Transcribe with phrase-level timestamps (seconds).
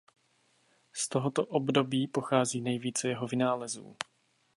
[0.93, 3.97] Z tohoto období pochází nejvíce jeho vynálezů.